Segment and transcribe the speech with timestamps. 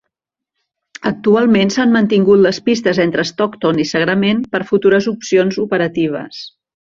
[1.09, 6.43] Actualment, s'han mantingut les pistes entre Stockton i Sagrament per a futures opcions operatives.